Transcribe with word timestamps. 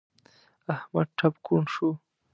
احمد 0.73 1.07
ټپ 1.17 1.33
کوڼ 1.45 1.63
شو. 1.73 1.89